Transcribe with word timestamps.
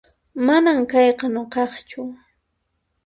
Manan 0.45 0.79
kayqa 0.91 1.27
nuqaqchu 1.33 2.01